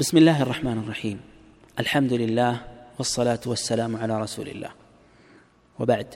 بسم 0.00 0.17
الله 0.17 0.41
الرحمن 0.41 0.77
الرحيم 0.83 1.17
الحمد 1.79 2.13
لله 2.13 2.53
والصلاة 2.97 3.43
والسلام 3.45 3.91
على 3.95 4.13
رسول 4.21 4.47
الله 4.47 4.71
وبعد 5.79 6.09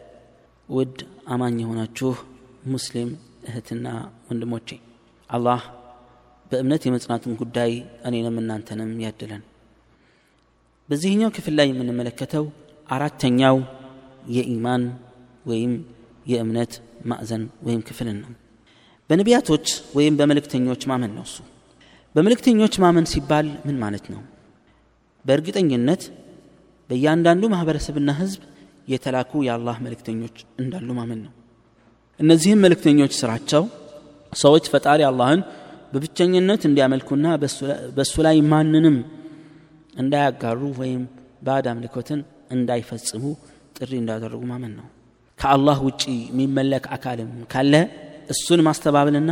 ود 0.70 0.96
أمان 1.28 1.54
يهوناتشوه 1.60 2.16
مسلم 2.66 3.10
እህትና 3.50 3.86
ወንድሞቼ 4.30 4.70
አላህ 5.30 5.60
በእምነት 6.52 6.82
የመጽናቱን 6.88 7.34
ጉዳይ 7.42 7.72
እኔንም 8.08 8.38
እናንተንም 8.42 8.92
ያድለን 9.06 9.44
በዚህኛው 10.90 11.30
ክፍል 11.38 11.54
ላይ 11.60 11.68
የምንመለከተው 11.72 12.46
አራተኛው 12.90 13.58
የኢማን 14.38 14.84
ወይም 15.52 15.74
የእምነት 16.32 16.74
ማዕዘን 17.12 17.44
ወይም 17.68 17.84
ክፍልን 17.90 18.18
ነው 18.24 18.32
በነቢያቶች 19.10 19.68
ወይም 19.98 20.18
በመልእክተኞች 20.22 20.82
ማመን 20.92 21.14
ነው 21.18 21.26
እሱ 21.30 21.38
በመልእክተኞች 22.16 22.74
ማመን 22.84 23.06
ሲባል 23.12 23.48
ምን 23.68 23.78
ማለት 23.80 24.06
ነው? 24.14 24.22
በእርግጠኝነት 25.26 26.02
በእያንዳንዱ 26.90 27.44
ማህበረሰብና 27.54 28.12
ህዝብ 28.20 28.42
የተላኩ 28.88 29.32
የአላህ 29.48 29.76
መልእክተኞች 29.86 30.36
እንዳሉ 30.62 30.90
ማመን 31.00 31.20
ነው። 31.26 31.34
እነዚህም 32.20 32.62
መልእክተኞች 32.66 33.14
ስራቸው 33.22 33.64
ሰዎች 34.34 34.66
ፈጣሪ 34.74 35.02
አላህን 35.10 35.42
በብቸኝነት 35.94 36.62
እንዲያመልኩና 36.70 37.26
በእሱ 37.98 38.16
ላይ 38.28 38.38
ማንንም 38.52 38.96
እንዳያጋሩ 39.94 40.62
ወይም 40.82 41.04
ባዕድ 41.46 41.68
አምልኮትን 41.72 42.20
እንዳይፈጽሙ 42.52 43.24
ጥሪ 43.78 43.92
እንዳደረጉ 44.02 44.42
ማመን 44.52 44.74
ነው። 44.80 44.88
ከአላህ 45.40 45.78
ውጪ 45.88 46.04
የሚመለክ 46.30 46.86
አካልም 46.96 47.32
ካለ 47.54 47.74
እሱን 48.30 48.62
ማስተባበልና 48.68 49.32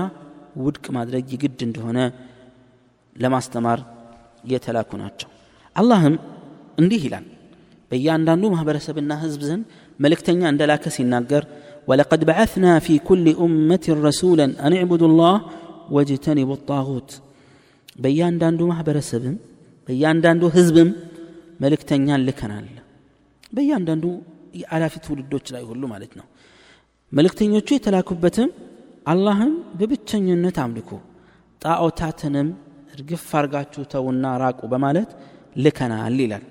ውድቅ 0.58 0.86
ማድረግ 0.98 1.26
ይግድ 1.36 1.60
እንደሆነ 1.68 2.00
ለማስተማር 3.16 3.80
የተላኩ 4.52 4.92
ናቸው 5.02 5.30
አላህም 5.76 6.16
እንዲህ 6.82 7.02
ይላል 7.08 7.26
በእያንዳንዱ 7.92 8.44
ማህበረሰብና 8.54 9.14
ህዝብ 9.24 9.42
ዘንድ 9.50 9.64
መልእክተኛ 10.00 10.42
እንደላከ 10.54 10.92
ሲናገር 10.96 11.44
ወለቀድ 11.88 12.22
በዓትና 12.30 12.66
ፊ 12.86 12.98
ኩል 13.08 13.26
ኡመት 13.44 13.86
ረሱለን 14.06 14.52
አን 14.66 14.74
ዕቡዱ 14.84 15.04
ላህ 15.20 15.36
ወጅተኒቡ 15.96 16.52
ጣሁት 16.70 17.10
በእያንዳንዱ 18.04 18.62
ማህበረሰብም 18.72 19.36
በእያንዳንዱ 19.88 20.44
ህዝብም 20.58 20.90
መልእክተኛን 21.64 22.22
ልከናል 22.28 22.68
በእያንዳንዱ 23.56 24.06
አላፊ 24.76 24.94
ትውልዶች 25.06 25.46
ላይ 25.56 25.64
ሁሉ 25.70 25.84
ማለት 25.94 26.14
ነው 26.20 26.26
መልእክተኞቹ 27.12 27.68
የተላኩበትም 27.76 28.50
አላህን 29.12 29.52
በብቸኝነት 29.80 30.58
አምልኩ 30.64 30.90
ጣዖታትንም 31.62 32.48
እርግፍ 32.94 33.28
አርጋችሁ 33.40 33.84
ተውና 33.94 34.26
ራቁ 34.42 34.62
በማለት 34.74 35.10
ልከናል 35.56 36.18
ይላል። 36.24 36.44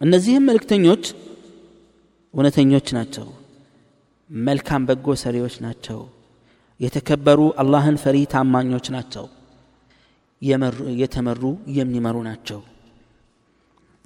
እነዚህም 0.00 0.46
መልእክተኞች 0.48 1.04
እውነተኞች 2.34 2.88
ናቸው 2.96 3.26
መልካም 4.30 4.82
በጎ 4.88 5.14
ሰሪዎች 5.22 5.54
ናቸው 5.64 6.00
የተከበሩ 6.80 7.40
አላህን 7.62 7.96
ፈሪ 8.02 8.16
ታማኞች 8.32 8.86
ናቸው 8.96 9.24
የተመሩ 11.02 11.42
የሚመሩ 11.78 12.16
ናቸው። 12.28 12.60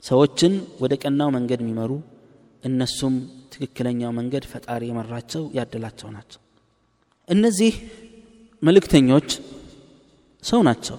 ሰዎችን 0.04 0.52
ወደ 0.82 0.92
ቀናው 1.02 1.28
መንገድ 1.36 1.60
የሚመሩ 1.62 1.90
እነሱም 2.64 3.14
ትክክለኛው 3.52 4.12
መንገድ 4.18 4.44
ፈጣሪ 4.52 4.82
የመራቸው 4.88 5.42
ያደላቸው 5.58 6.08
ናቸው። 6.16 6.40
እነዚህ 7.28 7.74
መልእክተኞች 8.62 9.28
ሰው 10.42 10.60
ናቸው 10.68 10.96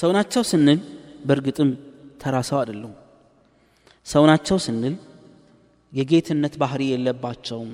ሰው 0.00 0.10
ናቸው 0.16 0.42
ስንል 0.50 0.80
በእርግጥም 1.28 1.70
ተራ 2.22 2.36
ሰው 2.50 2.58
አይደሉም 2.62 2.92
ሰው 4.06 4.24
ናቸው 4.30 4.58
ስንል 4.66 4.94
የጌትነት 5.92 6.54
ባህሪ 6.62 6.82
የለባቸውም 6.92 7.70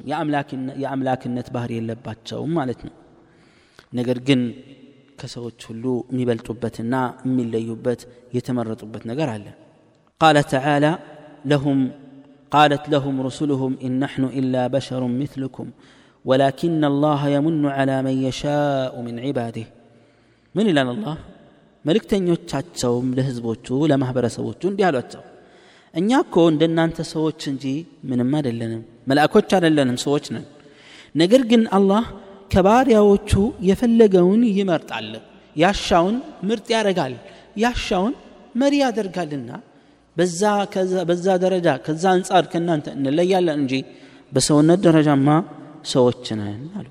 የአምላክነት 0.82 1.48
ባህሪ 1.56 1.72
የለባቸውም 1.78 2.52
ማለት 2.58 2.80
ነው 2.86 2.94
ነገር 3.98 4.18
ግን 4.28 4.40
ከሰዎች 5.20 5.60
ሁሉ 5.70 5.84
የሚበልጡበትና 6.12 6.94
የሚለዩበት 7.26 8.00
የተመረጡበት 8.36 9.04
ነገር 9.10 9.30
አለ 9.36 9.46
ቃለ 10.20 10.38
ተዓላ 10.54 10.86
ለሁም 11.52 11.80
قالت 12.52 12.84
لهم 12.94 13.14
رسلهم 13.28 13.72
إن 13.86 13.92
نحن 14.04 14.22
إلا 14.40 14.62
بشر 14.76 15.02
مثلكم 15.22 15.66
ولكن 16.24 16.82
الله 16.92 17.20
يمن 17.36 17.66
على 17.76 17.96
من 18.06 18.16
يشاء 18.28 18.92
من 19.06 19.14
عباده 19.24 19.66
من 20.54 20.64
إلى 20.70 20.82
الله 20.96 21.16
መልእክተኞቻቸውም 21.85 23.07
ለህዝቦቹ 23.17 23.67
ለማህበረሰቦቹ 23.91 24.61
እንዲህ 24.71 24.85
አሏቸው። 24.89 25.23
እኛ 25.93 26.09
እኮ 26.25 26.35
እንደእናንተ 26.51 26.97
ሰዎች 27.13 27.41
እንጂ 27.51 27.65
ምንም 28.09 28.29
አይደለንም 28.37 28.81
መላእኮች 29.09 29.49
አይደለንም 29.57 29.97
ሰዎች 30.05 30.25
ነን። 30.35 30.45
ነገር 31.15 31.41
ግን 31.51 31.63
አላህ 31.77 32.03
ከባሪያዎቹ 32.53 33.31
የፈለገውን 33.69 34.43
ይመርጣል 34.57 35.09
ያሻውን 35.55 36.15
ምርጥ 36.49 36.67
ያደርጋል 36.75 37.13
ያሻውን 37.63 38.13
መሪ 38.55 38.73
ያደርጋልና። 38.83 39.49
በዛ 40.17 40.41
በዛ 41.09 41.27
ደረጃ 41.43 41.67
ከዛ 41.85 42.03
አንጻር 42.15 42.45
ከእናንተ 42.51 42.87
እንለያለን 42.97 43.59
እንጂ 43.61 43.73
በሰውነት 44.31 44.79
ደረጃማ 44.87 45.27
ሰዎች 45.91 46.25
ነን 46.39 46.63
አሉ። 46.79 46.87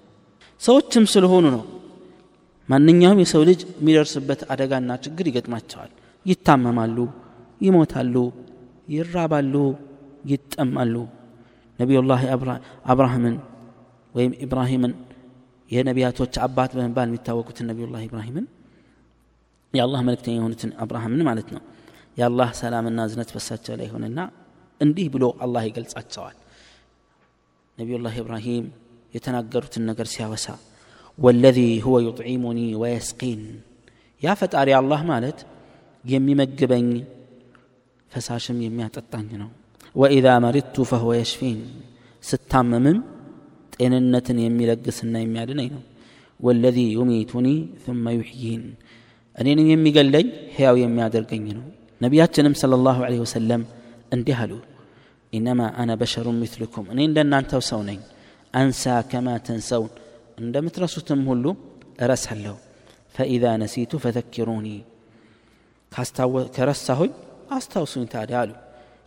ሰዎችም 0.60 1.04
ስለሆኑ 1.12 1.44
ነው 1.56 1.62
ማንኛውም 2.70 3.20
የሰው 3.22 3.42
ልጅ 3.48 3.60
የሚደርስበት 3.72 4.40
አደጋና 4.52 4.90
ችግር 5.04 5.24
ይገጥማቸዋል። 5.30 5.90
ይታመማሉ 6.26 6.96
ይሞታሉ 7.60 8.14
ይራባሉ 8.88 9.54
ይጠማሉ። 10.30 10.94
ነቢዩላህ 11.78 12.20
አብርሃምን 12.92 13.36
ወይም 14.14 14.32
ኢብራሂምን 14.44 14.92
የነቢያቶች 15.70 16.34
አባት 16.46 16.70
በመባል 16.76 17.08
የሚታወቁትን 17.10 17.68
ነቢዩላህ 17.70 18.00
ኢብራሂምን 18.06 18.46
የአላህ 19.74 20.00
መልክተኛ 20.08 20.34
የሆኑትን 20.38 20.70
አብርሃምን 20.82 21.22
ማለት 21.28 21.48
ነው። 21.54 21.62
የአላህ 22.16 22.48
ሰላምና 22.60 23.00
እዝነት 23.08 23.30
በሳቸው 23.34 23.74
ላይ 23.80 23.88
ሆነና 23.92 24.20
እንዲህ 24.80 25.06
ብሎ 25.14 25.24
አላህ 25.44 25.62
ይገልጻቸዋል። 25.68 26.36
ነቢዩላህ 27.78 28.14
ኢብራሂም 28.22 28.64
የተናገሩትን 29.14 29.84
ነገር 29.90 30.06
ሲያወሳ 30.06 30.46
والذي 31.18 31.82
هو 31.82 31.98
يطعمني 31.98 32.74
ويسقين. 32.74 33.60
يا 34.22 34.34
فتار 34.34 34.68
يا 34.68 34.78
الله 34.78 35.02
مالت 35.04 35.46
يمي 36.04 36.34
مقبني 36.34 37.04
فساشم 38.08 38.62
يمي 38.62 38.88
تطنجنا 38.88 39.48
وإذا 39.94 40.38
مرضت 40.38 40.80
فهو 40.80 41.12
يشفين. 41.12 41.58
ستامم 42.20 43.02
إننة 43.80 44.28
يمي 44.30 44.66
لقس 44.66 45.04
يمي 45.04 45.38
عدنين 45.38 45.74
والذي 46.40 46.92
يميتني 46.92 47.68
ثم 47.86 48.08
يحيين. 48.08 48.74
أنين 49.40 49.58
يمي 49.58 49.90
قلن 49.96 50.28
هياو 50.56 50.76
يمي 50.76 51.02
عدرقين 51.02 51.62
نبيات 52.02 52.40
جنم 52.40 52.54
صلى 52.54 52.74
الله 52.74 53.04
عليه 53.06 53.20
وسلم 53.20 53.60
اندهلوا 54.14 54.62
إنما 55.36 55.82
أنا 55.82 55.94
بشر 55.94 56.26
مثلكم 56.42 56.84
أنين 56.92 57.10
لن 57.14 57.34
أنتو 57.34 57.60
سونين 57.60 58.00
أنسى 58.60 59.02
كما 59.10 59.38
تنسون 59.38 59.88
እንደምትረሱትም 60.40 61.20
ሁሉ 61.30 61.44
እረሳለሁ። 62.04 62.56
ፈኢዛ 63.14 63.44
ነሲቱ 63.62 63.92
ፈዘኪሩኒ 64.02 64.68
ከረሳሁኝ 66.56 67.12
አስታውሱኝ 67.56 68.04
ታዲያ 68.12 68.36
አሉ። 68.42 68.50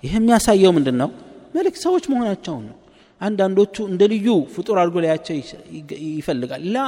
ይህ 0.03 0.13
የሚያሳየው 0.17 0.71
ምንድን 0.77 0.97
ነው 1.01 1.09
መልክ 1.55 1.75
ሰዎች 1.83 2.05
መሆናቸውን 2.11 2.63
ነው። 2.69 2.77
አንዳንዶቹ 3.21 3.75
እንደ 3.91 4.03
ልዩ 4.13 4.27
ፍጡር 4.55 4.77
አድርጎ 4.81 4.95
ላያቸው 5.03 5.35
ይፈልጋል። 6.11 6.63
ላ 6.75 6.79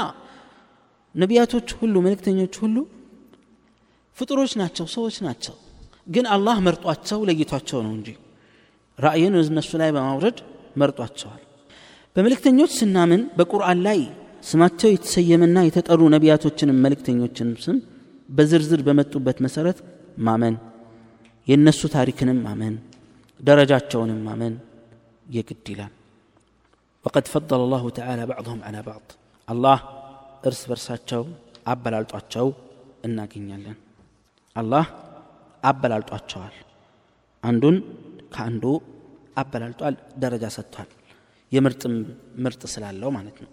ነቢያቶች 1.15 1.67
ሁሉ 1.79 1.95
መልእክተኞች 2.05 2.55
ሁሉ 2.63 2.77
ፍጡሮች 4.17 4.51
ናቸው 4.61 4.85
ሰዎች 4.95 5.15
ናቸው። 5.27 5.55
ግን 6.07 6.25
አላህ 6.35 6.57
መርጧቸው 6.65 7.19
ለይቷቸው 7.29 7.79
ነው 7.85 7.93
እንጂ 7.97 8.09
ራእይን 8.99 9.33
እነሱ 9.41 9.71
ላይ 9.81 9.89
በማውረድ 9.95 10.37
መርጧቸዋል። 10.77 11.41
በመልእክተኞች 12.15 12.71
ስናምን 12.79 13.21
በቁርአን 13.37 13.79
ላይ 13.87 13.99
ስማቸው 14.45 14.89
የተሰየመና 14.91 15.57
የተጠሩ 15.65 16.01
ነቢያቶችንም 16.15 16.81
መልእክተኞችንም 16.85 17.57
ስም 17.65 17.77
በዝርዝር 18.29 18.81
በመጡበት 18.87 19.37
መሰረት 19.45 19.77
ማመን 20.27 20.55
የእነሱ 21.47 21.81
ታሪክንም 21.95 22.39
ማመን 22.45 22.75
ደረጃቸውንም 23.39 24.21
ማመን 24.27 24.53
የግድ 25.27 25.67
ይላል። 25.73 25.93
وقد 27.05 27.25
فضل 27.27 27.59
الله 27.59 27.83
تعالى 27.91 28.23
بعضهم 28.25 28.59
على 28.67 28.79
بعض 28.81 29.05
الله 29.47 29.79
እርስ 30.47 30.61
በርሳቸው 30.69 31.21
አበላልጧቸው 31.67 32.47
እናገኛለን። 33.05 33.77
አላህ 34.55 34.85
አበላልጧቸዋል። 35.63 36.55
አንዱን 37.43 37.75
ከአንዱ 38.33 38.63
አበላልጧል 39.37 39.95
ደረጃ 40.23 40.45
ሰጥቷል። 40.57 40.89
የምርጥ 41.51 41.81
ምርጥ 42.43 42.61
ስላለው 42.73 43.09
ማለት 43.17 43.37
ነው። 43.43 43.49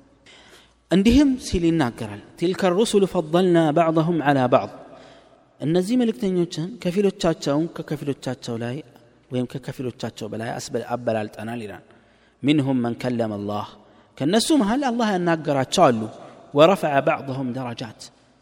عندهم 0.94 1.28
سيلين 1.48 1.76
ناقرال 1.82 2.20
تلك 2.38 2.64
الرسل 2.70 3.02
فضلنا 3.14 3.64
بعضهم 3.80 4.16
على 4.22 4.42
بعض. 4.56 4.70
النزيم 5.64 6.00
الكتنيوتشن 6.02 6.68
كفيلو 6.82 7.10
تشاتشاون 7.18 7.66
ككفيلو 7.76 8.12
تشاتشاو 8.12 8.56
لاي 8.62 8.84
ويم 9.30 9.46
ككفيلو 9.52 9.90
تشاتشاو 9.90 10.28
بلاي. 10.32 10.56
اسبل 10.56 10.82
ابلال 10.94 11.28
تنال 11.34 11.60
ايران 11.60 11.82
منهم 12.46 12.76
من 12.84 12.94
كلم 13.02 13.32
الله. 13.38 13.66
كنسوم 14.18 14.60
هل 14.70 14.84
الله 14.90 15.10
ناقرا 15.28 15.62
تشالو 15.70 16.08
ورفع 16.56 16.92
بعضهم 17.10 17.46
درجات. 17.58 18.00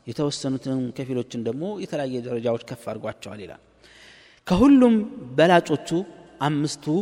يتوسنتهم 0.09 0.91
كفيلو 0.97 1.23
تشن 1.29 1.43
دمو 1.47 1.79
يتلاقي 1.85 2.21
درجات 2.27 2.63
كفار 2.69 2.97
قواتشاو 3.03 3.35
ليلا 3.39 3.57
كهلهم 4.49 4.95
بلاتوتو 5.39 5.99
أمستو 6.47 6.95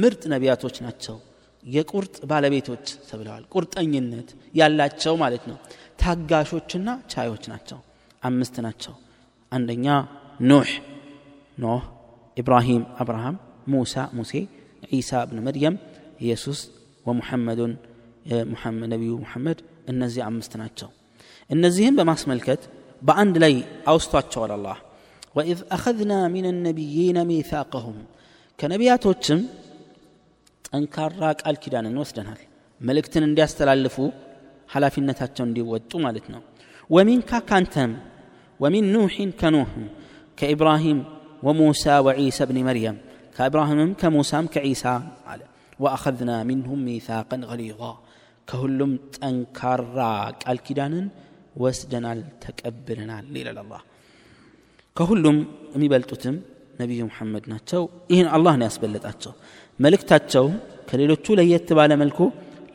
مرت 0.00 0.22
نبياتوتشناتشاو 0.32 1.18
የቁርጥ 1.63 2.15
ባለቤቶች 2.29 2.85
ተብለዋል 3.09 3.43
ቁርጠኝነት 3.53 4.29
ያላቸው 4.59 5.13
ማለት 5.23 5.43
ነው 5.51 5.57
ታጋሾችና 6.01 6.89
ቻዮች 7.13 7.43
ናቸው 7.53 7.79
አምስት 8.23 8.55
ናቸው 8.65 8.93
አንደኛ 9.51 9.87
ኖህ 10.49 10.71
ኖህ 11.57 11.83
ኢብራሂም 12.37 12.83
አብርሃም 13.01 13.35
ሙሳ 13.73 14.03
ሙሴ 14.17 14.33
ዒሳ 14.91 15.21
እብን 15.25 15.39
መርየም 15.47 15.75
ኢየሱስ 16.25 16.59
ወሙሐመዱን 17.05 17.73
ነቢዩ 18.93 19.13
ሙሐመድ 19.23 19.59
እነዚህ 19.91 20.21
አምስት 20.29 20.53
ናቸው 20.61 20.89
እነዚህም 21.49 21.97
በማስመልከት 21.99 22.61
በአንድ 23.01 23.35
ላይ 23.43 23.53
አውስቷቸዋል 23.91 24.51
አላህ 24.57 24.77
ወኢዝ 25.37 25.59
አኸዝና 25.75 26.13
ሚን 26.35 26.45
ነቢይነ 26.67 27.19
ሚሳቀሁም 27.31 27.97
ከነቢያቶችም 28.59 29.39
ጠንካራ 30.69 31.21
ቃል 31.41 31.55
ኪዳንን 31.63 31.97
ወስደናል 32.03 32.39
መልእክትን 32.81 33.25
እንዲያስተላልፉ 33.29 33.95
ኃላፊነታቸው 34.73 35.43
እንዲወጡ 35.47 35.91
ማለት 36.05 36.25
ነው 36.33 36.41
ወሚንካ 36.89 37.39
ካንተም 37.49 37.91
ወሚን 38.59 38.85
ኑሕን 38.95 39.29
ከኑህም 39.41 39.85
ከኢብራሂም 40.37 40.99
ወሙሳ 41.47 41.83
ወዒሳ 42.07 42.47
ብን 42.49 42.57
መርየም 42.67 42.97
ከኢብራሂምም 43.37 43.91
ከሙሳም 44.01 44.45
ከዒሳ 44.53 44.83
አለ 45.31 45.41
ወአኸዝና 45.79 46.31
ሚንሁም 46.49 46.81
ሚሳቀን 46.87 47.41
ገሊዛ 47.49 47.81
ከሁሉም 48.47 48.91
ጠንካራ 49.17 49.99
ቃል 50.43 50.57
ኪዳንን 50.67 51.05
ወስደናል 51.63 52.19
ተቀብለናል 52.43 53.25
ይላል 53.41 53.57
አላህ 53.63 53.81
ከሁሉም 54.95 55.37
የሚበልጡትም 55.75 56.35
ነቢዩ 56.80 57.00
ሙሐመድ 57.08 57.44
ናቸው። 57.52 57.82
ይህን 58.12 58.28
አላህ 58.36 58.54
ነው 58.58 58.66
ያስበለጣቸው። 58.68 59.32
መልእክታቸው 59.78 60.46
ከሌሎቹ 60.88 61.34
ለየት 61.38 61.68
ባለ 61.78 61.92
መልኩ 62.02 62.18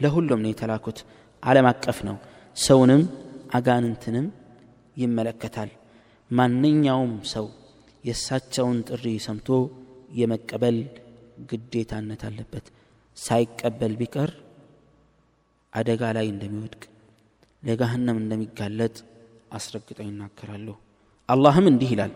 ለሁሉም 0.02 0.40
ነው 0.44 0.52
የተላኩት። 0.52 1.00
ዓለም 1.44 1.68
አቀፍ 1.72 1.98
ነው። 2.07 2.18
ሰውንም 2.57 3.02
አጋንንትንም 3.56 4.28
ይመለከታል። 4.98 5.72
ማንኛውም 6.31 7.13
ሰው 7.34 7.46
የእሳቸውን 8.04 8.78
ጥሪ 8.90 9.06
ሰምቶ 9.25 9.50
የመቀበል 10.19 10.78
ግዴታነት 11.52 12.22
አለበት። 12.28 12.66
ሳይቀበል 13.18 13.94
ቢቀር 14.00 14.31
አደጋ 15.74 16.02
ላይ 16.18 16.28
እንደሚወድቅ 16.34 16.84
ለጋህነም 17.63 18.18
እንደሚጋለጥ 18.22 18.96
አስረግጠው 19.52 20.07
ይናገራሉ። 20.07 20.68
አላህም 21.30 21.66
እንዲህ 21.72 21.90
ይላል 21.94 22.13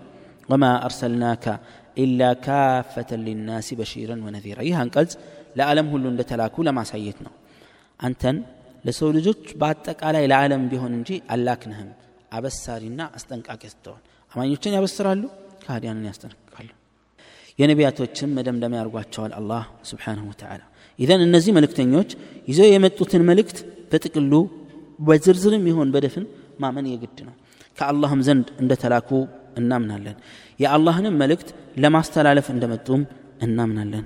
ወማ 0.50 0.66
አርሰልናከ 0.86 1.46
ኢላ 1.98 2.22
ካፈተን 2.46 3.22
ሊናሲ 3.28 3.68
በሺረን 3.80 4.22
ወነዚራ። 4.26 4.60
ይህ 4.68 4.78
አንቀጽ 4.82 5.12
ለዓለም 5.58 5.88
ሁሉ 5.94 6.06
እንደተላኩ 6.12 6.56
ለማሳየት 6.68 7.18
ነው። 7.26 7.34
አንተን 8.00 8.38
ለሰው 8.86 9.10
ልጆች 9.18 9.42
በአጠቃላይ 9.62 10.26
ለዓለም 10.32 10.62
ቢሆን 10.72 10.94
እንጂ 11.00 11.10
አላክንህም። 11.34 11.90
አበሳሪና 12.32 13.02
አስጠንቃቂ 13.18 13.62
ስትሆን 13.74 14.02
አማኞችን 14.32 14.76
ያበስራሉ 14.78 15.24
ከሃዲያንን 15.64 16.06
ያስጠነቅቃሉ። 16.10 16.70
የነቢያቶችም 17.60 18.34
መደምደሚያ 18.38 18.80
ያርጓቸዋል 18.82 19.32
አላህ 19.40 19.64
ስብሓንሁ 19.90 20.24
ወተዓላ። 20.32 20.62
ኢዘን 21.00 21.22
እነዚህ 21.26 21.52
መልእክተኞች 21.58 22.10
ይዘው 22.48 22.68
የመጡትን 22.70 23.24
መልእክት 23.30 23.58
በጥቅሉ 23.92 24.34
በዝርዝርም 25.00 25.66
ይሆን 25.70 25.92
በደፍን 25.94 26.26
ማመን 26.60 26.88
የግድ 26.92 27.20
ነው። 27.28 27.36
ከአላህም 27.78 28.22
ዘንድ 28.28 28.48
እንደተላኩ 28.62 29.10
እናምናለን። 29.58 30.16
የአላህንም 30.60 31.18
መልእክት 31.22 31.50
ለማስተላለፍ 31.78 32.48
እንደመጡም 32.54 33.02
እናምናለን። 33.42 34.06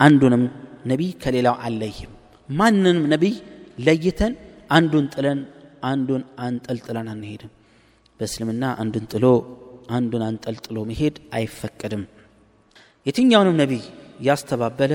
አንዱንም 0.00 0.42
ነቢይ 0.86 1.10
ከሌላው 1.22 1.56
አለይም 1.66 2.10
ማንንም 2.48 2.98
ነቢይ 3.12 3.34
ለይተን 3.78 4.34
አንዱን 4.70 5.06
ጥለን 5.14 5.38
አንዱን 5.84 6.22
አንጠልጥለን 6.38 7.08
አንሄድም። 7.12 7.52
በእስልምና 8.20 8.64
አንዱን 8.82 9.04
ጥሎ 9.12 9.24
አንዱን 9.90 10.22
አንጠልጥሎ 10.28 10.76
መሄድ 10.90 11.16
አይፈቀድም። 11.36 12.04
የትኛውንም 13.06 13.56
ነቢይ 13.62 13.82
ያስተባበለ 14.20 14.92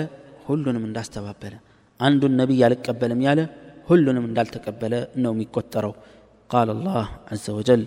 ሁሉንም 0.48 0.86
እንዳስተባበለ 0.88 1.54
አንዱን 2.00 2.34
ነቢይ 2.39 2.62
አልቀበልም 2.68 3.22
ያለ 3.27 3.39
ሁሉንም 3.88 4.25
እንዳልተቀበለ 4.30 4.94
ነው 5.24 5.31
የሚቆጠረው። 5.36 5.94
ቃል 6.50 6.69
አላህ 6.74 7.04
አዘ 7.31 7.45
ወጀል። 7.57 7.81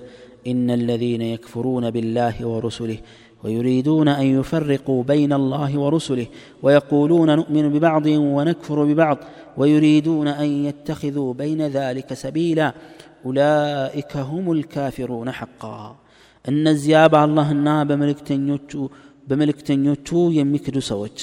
إن 0.48 0.68
الذين 0.72 1.22
يكفرون 1.34 1.86
بالله 1.90 2.36
ورسله 2.46 2.98
ويريدون 3.44 4.08
أن 4.08 4.28
يفرقوا 4.40 5.04
بين 5.04 5.32
الله 5.34 5.72
ورسله 5.80 6.28
ويقولون 6.64 7.30
نؤمن 7.36 7.66
ببعض 7.74 8.06
ونكفر 8.36 8.78
ببعض 8.84 9.18
ويريدون 9.58 10.28
أن 10.28 10.50
يتخذوا 10.68 11.34
بين 11.34 11.62
ذلك 11.78 12.10
سبيلا 12.14 12.68
أولئك 13.26 14.14
هم 14.32 14.46
الكافرون 14.58 15.28
حقا 15.40 15.80
እነዚያ 16.46 16.98
በአላህና 17.14 17.70
በመልእክተኞቹ 17.90 18.72
በመልእክተኞቹ 19.30 20.10
የሚክዱ 20.38 20.78
ሰዎች 20.90 21.18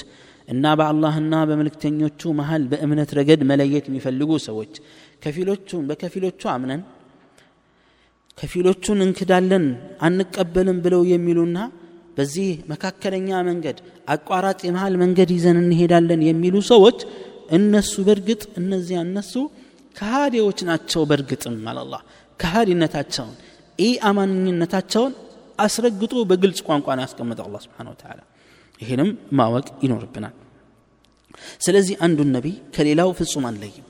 እና 0.53 0.65
በአላህና 0.79 1.33
በመልእክተኞቹ 1.49 2.21
መሃል 2.39 2.63
በእምነት 2.71 3.09
ረገድ 3.17 3.41
መለየት 3.49 3.85
የሚፈልጉ 3.89 4.31
ሰዎች 4.47 4.73
ከፊሎቹን 5.23 5.83
በከፊሎቹ 5.89 6.41
አምነን 6.53 6.81
ከፊሎቹን 8.38 9.00
እንክዳለን 9.06 9.64
አንቀበልም 10.06 10.78
ብለው 10.84 11.02
የሚሉና 11.12 11.58
በዚህ 12.16 12.48
መካከለኛ 12.72 13.28
መንገድ 13.48 13.78
አቋራጭ 14.14 14.60
የመሃል 14.66 14.94
መንገድ 15.02 15.30
ይዘን 15.36 15.58
እንሄዳለን 15.62 16.22
የሚሉ 16.28 16.56
ሰዎች 16.70 16.98
እነሱ 17.56 17.92
በእርግጥ 18.08 18.42
እነዚያ 18.60 18.98
እነሱ 19.06 19.32
ከሃዲዎች 19.96 20.58
ናቸው 20.68 21.02
በእርግጥም 21.10 21.56
አላላ 21.72 21.94
ከሃዲነታቸውን 22.40 23.34
ኢ 23.78 23.88
አማኝነታቸውን 24.08 25.12
አስረግጦ 25.58 26.14
በግልጽ 26.30 26.60
ቋንቋ 26.68 26.86
ነው 26.98 27.04
ያስቀመጠው 27.06 27.46
አላ 27.48 27.56
ስብን 27.64 27.88
ተላ 28.02 28.20
ይህንም 28.80 29.10
ማወቅ 29.38 29.66
ይኖርብናል። 29.84 30.34
ስለዚህ 31.64 31.94
አንዱን 32.06 32.30
ነቢይ 32.36 32.54
ከሌላው 32.74 33.10
ፍጹም 33.18 33.44
አንለይም 33.50 33.86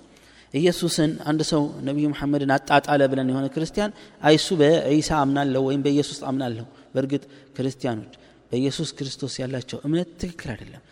ኢየሱስን 0.55 1.13
አንድ 1.25 1.41
ሰው 1.51 1.63
ነቢዩ 1.87 2.07
መሐመድን 2.13 2.51
አጣጣለ 2.57 3.03
ብለን 3.13 3.29
የሆነ 3.33 3.47
ክርስቲያን 3.55 3.93
አይሱ 4.23 4.49
በዒሳ 4.61 5.11
አምናለሁ 5.21 5.63
ወይም 5.69 5.83
በኢየሱስ 5.87 6.19
አምናለሁ። 6.31 6.65
በእርግጥ 6.95 7.23
ክርስቲያኖች 7.57 8.13
በኢየሱስ 8.51 8.89
ክርስቶስ 8.99 9.35
ያላቸው 9.43 9.79
እምነት 9.87 10.09
ትክክል 10.23 10.51
አይደለም። 10.55 10.83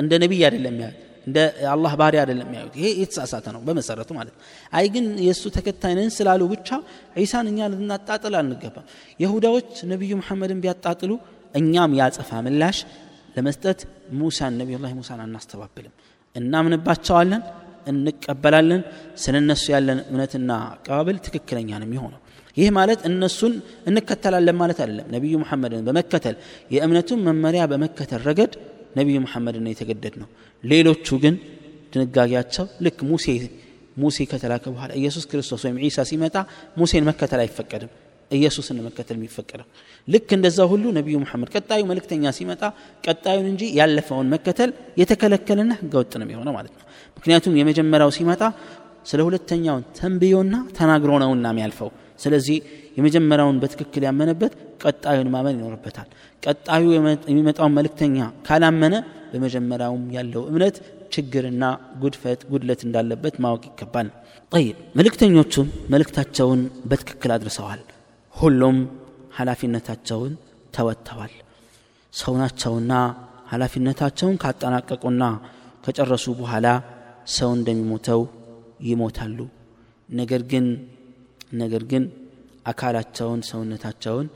እንደ 0.00 0.12
ነቢይ 0.22 0.42
አይደለም 0.48 0.76
ያዩት 0.82 0.96
እንደ 1.26 1.38
አላህ 1.70 1.92
ባሪያ 2.00 2.20
አይደለም 2.24 2.50
ያዩት 2.56 2.74
ይሄ 2.78 2.88
የተሳሳተ 3.00 3.46
ነው 3.54 3.60
በመሰረቱ 3.66 4.10
ማለት 4.18 4.34
አይ 4.72 4.86
ግን 4.94 5.06
የእሱ 5.26 5.44
ተከታይ 5.56 5.94
ነን 5.98 6.10
ስላሉ 6.16 6.42
ብቻ 6.52 6.68
ዒሳን 7.18 7.46
እኛ 7.52 7.68
ልናጣጥል 7.72 8.34
አንገባም። 8.40 8.86
የሁዳዎች 9.20 9.70
ነቢዩ 9.92 10.12
መሐመድን 10.20 10.60
ቢያጣጥሉ 10.64 11.12
እኛም 11.54 11.92
ያጸፋ 12.00 12.30
ምላሽ 12.46 12.78
ለመስጠት 13.36 13.80
ሙሳን 14.20 14.54
ነቢዩላህ 14.60 14.92
ሙሳን 15.00 15.20
አናስተባብልም። 15.24 15.94
እናምንባቸዋለን 16.36 17.42
እንቀበላለን። 17.86 18.82
ስለ 19.22 19.34
እነሱ 19.42 19.64
ያለን 19.74 19.98
እምነትና 20.10 20.50
አቀባበል 20.70 21.18
ትክክለኛ 21.26 21.70
ነው 21.80 21.86
የሚሆነው። 21.88 22.20
ይህ 22.56 22.68
ማለት 22.76 23.00
እነሱን 23.08 23.54
እንከተላለን 23.88 24.56
ማለት 24.60 24.78
አይደለም። 24.82 25.08
ነቢዩ 25.14 25.34
መሐመድን 25.42 25.82
በመከተል 25.88 26.36
የእምነቱን 26.74 27.20
መመሪያ 27.28 27.62
በመከተል 27.72 28.22
ረገድ 28.28 28.52
ነቢዩ 28.96 29.16
መሐመድን 29.24 29.66
የተገደድ 29.70 30.14
ነው 30.20 30.28
ሌሎቹ 30.64 31.06
ግን 31.24 31.34
ድንጋጌያቸው 31.92 32.66
ልክ 32.86 32.98
ሙሴ 33.10 33.26
ሙሴ 33.96 34.18
ከተላከ 34.30 34.64
በኋላ 34.72 34.90
ኢየሱስ 35.00 35.24
ክርስቶስ 35.30 35.62
ወይም 35.66 35.76
ዒሳ 35.84 36.00
ሲመጣ 36.08 36.34
ሙሴን 36.80 37.04
መከተል 37.08 37.40
አይፈቀድም 37.44 37.90
ኢየሱስን 38.30 38.78
መከተል 38.84 39.16
የሚፈቀደው። 39.18 39.66
ልክ 40.08 40.28
እንደዛ 40.36 40.58
ሁሉ 40.70 40.84
ነቢዩ 40.96 41.16
መሐመድ 41.22 41.48
ቀጣዩ 41.54 41.82
መልእክተኛ 41.90 42.32
ሲመጣ 42.36 42.62
ቀጣዩን 43.04 43.46
እንጂ 43.52 43.62
ያለፈውን 43.78 44.30
መከተል 44.34 44.70
የተከለከለና 45.00 45.72
ህገወጥ 45.80 46.12
ነው 46.20 46.32
የሆነው 46.34 46.54
ማለት 46.58 46.72
ነው። 46.78 46.84
ምክንያቱም 47.18 47.56
የመጀመሪያው 47.60 48.10
ሲመጣ 48.16 48.42
ስለ 49.06 49.20
ሁለተኛውን 49.26 49.84
ተንብዮና 49.98 50.54
ተናግሮ 50.78 51.10
ነውና 51.22 51.46
የሚያልፈው። 51.52 51.90
ስለዚህ 52.20 52.56
የመጀመሪያውን 52.96 53.56
በትክክል 53.62 54.02
ያመነበት 54.06 54.52
ቀጣዩን 54.84 55.30
ማመን 55.34 55.58
ይኖርበታል። 55.58 56.08
ቀጣዩ 56.42 56.84
የሚመጣውን 57.30 57.74
መልእክተኛ 57.78 58.18
ካላመነ 58.48 58.94
በመጀመሪያውም 59.32 60.04
ያለው 60.16 60.42
እምነት 60.50 60.76
ችግርና 61.12 61.64
ጉድፈት 62.00 62.40
ጉድለት 62.50 62.80
እንዳለበት 62.86 63.34
ማወቅ 63.44 63.62
ይገባል። 63.70 64.08
ጠይብ 64.52 64.76
መልእክተኞቹም 64.98 65.68
መልእክታቸውን 65.90 66.60
በትክክል 66.86 67.32
አድርሰዋል 67.32 67.80
ሁሉም 68.36 68.76
ኃላፊነታቸውን 69.36 70.32
ተወጥተዋል። 70.74 71.32
ሰው 72.12 72.34
ናቸውና 72.40 72.92
ኃላፊነታቸውን 73.50 74.36
ካጠናቀቁና 74.42 75.22
ከጨረሱ 75.84 76.26
በኋላ 76.40 76.66
ሰው 77.36 77.50
እንደሚሞተው 77.56 78.20
ይሞታሉ። 78.88 79.38
ነገር 80.08 80.42
ግን 80.50 80.66
ነገር 81.54 81.82
ግን 81.90 82.04
አካላቸውን 82.66 83.40
ሰውነታቸውን 83.48 84.26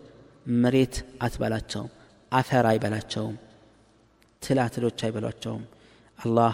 መሬት 0.56 0.94
አትበላቸውም 1.22 1.90
አፈር 2.32 2.66
አይበላቸውም 2.70 3.36
ትላትሎች 4.42 4.98
አይበሏቸውም። 5.06 5.64
አላህ 6.18 6.52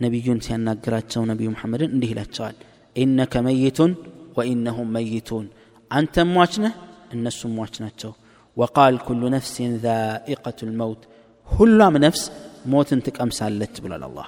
ነቢዩን 0.00 0.40
ሲያናግራቸው 0.46 1.22
ነቢዩ 1.30 1.48
መሐመድን 1.54 1.92
እንዲህ 1.94 2.10
ይላቸዋል። 2.12 2.56
ኢነከ 2.96 3.42
መይቱን 3.46 3.92
ወኢነሁም 4.38 4.88
መይቱን 4.96 5.46
አንተም 5.91 6.31
ሟች 6.35 6.53
ነህ 6.63 6.73
እነሱም 7.15 7.53
ሟች 7.59 7.75
ናቸው 7.83 8.11
ወቃል 8.57 8.95
ኩሉ 9.05 9.21
ነፍሲን 9.35 9.73
ዛኢቀቱ 9.83 10.59
ልመውት 10.69 11.01
ሁሏም 11.47 11.95
ነፍስ 12.05 12.23
ሞትን 12.71 12.99
ትቀምሳለች 13.05 13.75
ብሏል 13.83 14.03
አላህ 14.07 14.27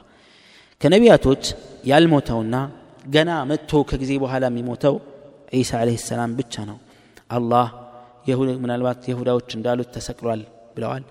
ከነቢያቶች 0.81 1.43
ያልሞተውና 1.91 2.55
ገና 3.05 3.31
መጥቶ 3.49 3.81
ከጊዜ 3.89 4.11
በኋላ 4.23 4.45
የሚሞተው 4.51 4.95
ዒሳ 5.55 5.71
ዓለይሂ 5.81 5.97
ሰላም 6.09 6.31
ብቻ 6.39 6.63
ነው 6.69 6.77
አላህ 7.37 7.67
ምናልባት 8.63 9.01
የሁዳዎች 9.09 9.49
እንዳሉት 9.57 9.89
ተሰቅሏል 9.95 10.41
ብለዋል 10.75 11.03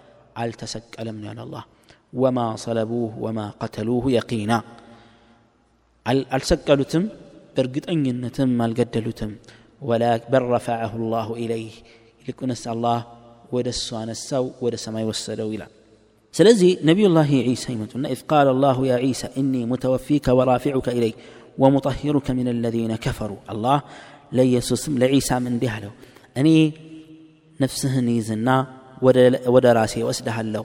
አልተሰቀለም 0.43 1.17
ነው 1.21 1.29
ያለ 1.31 1.41
አላህ 1.47 1.63
ወማ 2.21 2.39
ሰለቡህ 2.65 3.13
ወማ 3.25 3.41
ቀተሉሁ 3.63 4.05
የቂና 4.15 4.53
አልሰቀሉትም 6.37 7.05
በእርግጠኝነትም 7.55 8.53
አልገደሉትም 8.67 9.33
በል 9.85 10.45
ረፈዐሁ 10.53 10.93
ላሁ 11.15 11.29
ኢለይህ 11.43 11.75
ይልቁንስ 12.23 12.63
አላህ 12.73 12.99
ወደ 13.55 13.69
እሱ 13.75 13.89
አነሳው 14.01 14.45
ወደ 14.65 14.75
ሰማይ 14.85 15.05
ወሰደው 15.11 15.49
ይላል 15.55 15.71
ስለዚህ 16.35 16.71
ነቢዩላህ 16.89 17.31
ዒሳ 17.49 17.65
ይመጡና 17.75 18.05
ኢዝ 18.15 18.21
ቃለ 18.31 18.49
አላሁ 18.55 18.79
ያ 18.91 18.97
ዒሳ 19.05 19.23
እኒ 19.41 19.55
ሙተወፊከ 19.71 20.27
ወራፊዑከ 20.39 20.89
ኢለይ 20.99 21.13
ወሙጠሂሩከ 21.63 22.29
ምን 22.39 22.49
አለዚነ 22.53 22.93
ከፈሩ 23.05 23.33
አላህ 23.53 23.79
ለኢየሱስም 24.37 24.95
ለዒሳም 25.03 25.45
እንዲህ 25.53 25.73
አለው 25.77 25.93
እኔ 26.41 26.49
ነፍስህን 27.61 28.07
ይዝና 28.19 28.51
ወደ 29.55 29.67
ራሴ 29.79 29.95
ወስደሃለሁ 30.09 30.65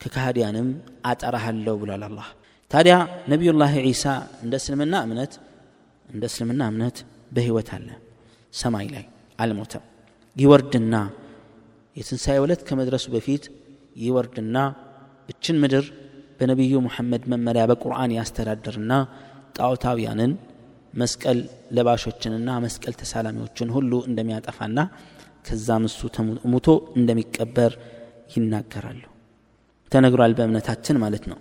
ከካህዲያንም 0.00 0.68
አጠራሃለሁ 1.10 1.74
ብሏል 1.82 2.02
አላህ 2.08 2.28
ታዲያ 2.70 2.94
ነቢዩላህ 3.32 3.72
ዒሳ 3.86 4.04
እንደ 4.44 4.54
እስልምና 4.60 4.94
እምነት 5.06 5.32
እንደ 6.06 6.24
እስልምና 6.30 6.62
እምነት 6.72 6.98
በህይወት 7.34 7.68
አለ 7.76 7.88
ሰማይ 8.60 8.86
ላይ 8.94 9.04
አልሞተም 9.42 9.84
ይወርድና 10.36 10.94
የትንሣኤ 11.96 12.36
ዕለት 12.44 12.60
ከመድረሱ 12.68 13.06
በፊት 13.14 13.44
ይወርድና 14.04 14.56
እችን 15.32 15.56
ምድር 15.62 15.86
በነቢዩ 16.38 16.74
ሙሐመድ 16.86 17.22
መመሪያ 17.32 17.62
በቁርአን 17.70 18.14
ያስተዳድርና 18.18 18.92
ጣዖታውያንን 19.56 20.32
መስቀል 21.00 21.38
ለባሾችንና 21.76 22.50
መስቀል 22.64 22.94
ተሳላሚዎችን 23.00 23.68
ሁሉ 23.76 23.92
እንደሚያጠፋና 24.10 24.78
ከዛም 25.48 25.84
እሱ 25.90 26.00
ሙቶ 26.54 26.68
እንደሚቀበር 27.00 27.74
ይናገራሉ 28.34 29.02
ተነግሯል 29.92 30.34
በእምነታችን 30.38 31.00
ማለት 31.04 31.24
ነው 31.32 31.38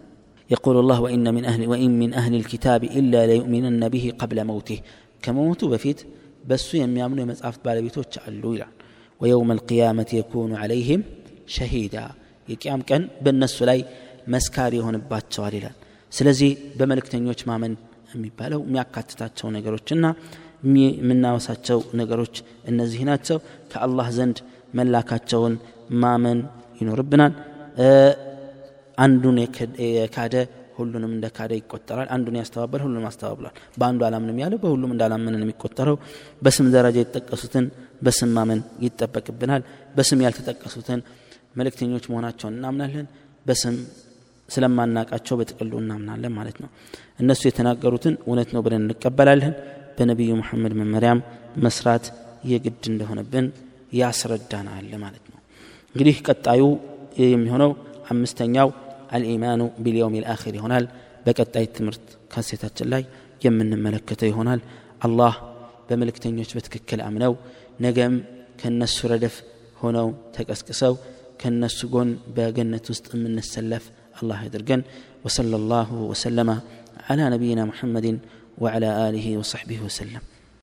يقول 0.49 0.75
الله 0.77 0.97
وإن 1.01 1.25
من 1.35 1.43
أهل 1.45 1.61
وإن 1.67 1.91
من 1.99 2.09
أهل 2.13 2.33
الكتاب 2.35 2.81
إلا 2.99 3.19
ليؤمنن 3.29 3.83
به 3.93 4.05
قبل 4.21 4.37
موته 4.43 4.79
كموت 5.23 5.61
بفيت 5.65 5.99
በእሱ 6.44 6.68
የሚያምኑ 6.78 7.18
የመጽሐፍት 7.22 7.60
ባለቤቶች 7.66 8.12
አሉ 8.24 8.42
ይላል። 8.56 8.72
ወየውም 9.20 9.50
አልቅያመት 9.54 10.10
የኩኑ 10.16 10.52
አለይህም 10.62 11.02
ሸሂዳ 11.54 11.96
የቅያም 12.48 12.80
ቀን 12.88 13.02
በእነሱ 13.24 13.56
ላይ 13.70 13.78
መስካሪ 14.34 14.74
ይሆንባቸዋል 14.80 15.54
ይላል። 15.58 15.76
ስለዚህ 16.12 16.50
በመልእክተኞች 16.78 17.40
ማመን 17.50 17.72
የሚባለው 18.12 18.60
የሚያካትታቸው 18.66 19.46
ነገሮችና 19.56 20.04
የምናወሳቸው 20.98 21.78
ነገሮች 22.00 22.34
እነዚህ 22.64 23.00
ናቸው። 23.08 23.38
ከአላህ 23.72 24.06
ዘንድ 24.18 24.38
መላካቸውን 24.74 25.54
ማመን 26.02 26.38
ይኖርብናል። 26.80 27.32
አንዱን 28.98 29.36
የካደ 29.96 30.34
ሁሉንም 30.76 31.10
እንደ 31.10 31.26
ካደ 31.36 31.52
ይቆጠራል። 31.58 32.08
አንዱን 32.14 32.36
ያስተባበል 32.40 32.80
ሁሉንም 32.84 33.06
አስተባብሏል። 33.10 33.54
በአንዱ 33.78 34.00
አላምንም 34.08 34.38
ያለ 34.42 34.54
በሁሉም 34.62 34.92
እንዳላመንን 34.94 35.44
የሚቆጠረው። 35.44 35.96
በስም 36.42 36.68
ደረጃ 36.74 36.96
የተጠቀሱትን 37.02 37.66
በስም 38.02 38.32
ማመን 38.36 38.60
ይጠበቅብናል። 38.84 39.62
በስም 39.94 40.22
ያልተጠቀሱትን 40.26 41.02
መልእክተኞች 41.56 42.04
መሆናቸውን 42.12 42.56
እናምናለን። 42.58 43.06
በስም 43.46 43.76
ስለማናቃቸው 44.48 45.34
በጥቅሉ 45.40 45.72
እናምናለን 45.82 46.32
ማለት 46.38 46.56
ነው። 46.62 46.70
እነሱ 47.20 47.42
የተናገሩትን 47.46 48.14
እውነት 48.26 48.50
ነው 48.54 48.62
ብለን 48.66 48.82
እንቀበላለን። 48.84 49.54
በነቢዩ 49.98 50.30
መሐመድ 50.40 50.72
መመሪያም 50.80 51.18
መስራት 51.64 52.04
የግድ 52.44 52.84
እንደሆነብን 52.90 53.46
ያስረዳናል 53.98 54.88
ማለት 55.02 55.24
ነው። 55.30 55.38
እንግዲህ 55.94 56.16
ቀጣዩ 56.26 56.62
የሚሆነው 57.24 57.70
አምስተኛው 58.10 58.68
አልኢማኑ 59.15 59.61
ቢልየውም 59.83 60.15
ልአኪር 60.23 60.55
ይሆናል 60.59 60.85
በቀጣይ 61.25 61.65
ትምህርት 61.77 62.05
ካሴታችን 62.33 62.89
ላይ 62.93 63.03
የምንመለከተው 63.45 64.29
ይሆናል 64.31 64.61
አላህ 65.07 65.35
በመልእክተኞች 65.89 66.49
በትክክል 66.57 66.99
አምነው 67.07 67.33
ነገም 67.85 68.15
ከነሱ 68.61 68.97
ረደፍ 69.11 69.35
ሆነው 69.81 70.07
ተቀስቅሰው 70.35 70.93
ከነሱ 71.41 71.79
ጎን 71.93 72.09
በገነት 72.37 72.85
ውስጥ 72.93 73.07
የምንሰለፍ 73.15 73.85
الله 74.23 74.39
يدرجن 74.43 74.81
وصلى 75.25 75.55
الله 75.55 75.93
وسلم 76.11 76.49
على 77.09 77.23
نبينا 77.29 77.65
محمد 77.65 78.19
وعلى 78.57 79.09
آله 79.09 79.37
وصحبه 79.37 79.79
وسلم 79.85 80.21